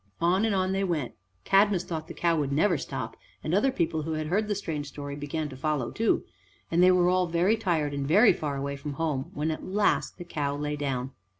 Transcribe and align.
On 0.19 0.45
and 0.45 0.55
on 0.55 0.71
they 0.71 0.83
went. 0.83 1.13
Cadmus 1.43 1.83
thought 1.83 2.07
the 2.07 2.15
cow 2.15 2.35
would 2.35 2.51
never 2.51 2.75
stop, 2.75 3.15
and 3.43 3.53
other 3.53 3.69
people 3.71 4.01
who 4.01 4.13
had 4.13 4.25
heard 4.29 4.47
the 4.47 4.55
strange 4.55 4.87
story 4.87 5.15
began 5.15 5.47
to 5.49 5.55
follow 5.55 5.91
too, 5.91 6.23
and 6.71 6.81
they 6.81 6.89
were 6.89 7.07
all 7.07 7.27
very 7.27 7.55
tired 7.55 7.93
and 7.93 8.07
very 8.07 8.33
far 8.33 8.55
away 8.55 8.75
from 8.75 8.93
home 8.93 9.29
when 9.35 9.51
at 9.51 9.63
last 9.63 10.17
the 10.17 10.25
cow 10.25 10.55
lay 10.55 10.75
down. 10.75 11.11